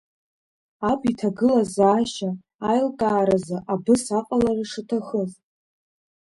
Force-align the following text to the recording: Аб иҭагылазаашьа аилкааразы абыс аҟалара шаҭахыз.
Аб 0.89 1.01
иҭагылазаашьа 1.11 2.29
аилкааразы 2.69 3.57
абыс 3.73 4.03
аҟалара 4.19 4.65
шаҭахыз. 4.71 5.31